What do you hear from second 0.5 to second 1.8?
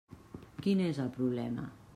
Quin és el problema?